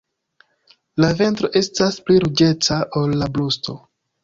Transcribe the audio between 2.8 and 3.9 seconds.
ol la brusto.